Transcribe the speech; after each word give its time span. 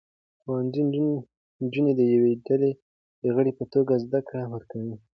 ښوونځي 0.41 0.81
نجونې 1.63 1.93
د 1.95 2.01
یوې 2.13 2.33
ډلې 2.45 2.71
د 3.21 3.23
غړو 3.35 3.51
په 3.57 3.63
توګه 3.73 3.93
زده 4.03 4.19
کړې 4.27 4.45
ورکوي. 4.53 4.95